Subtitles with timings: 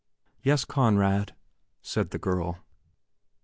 [0.41, 1.35] "Yes, Conrad,"
[1.83, 2.57] said the girl.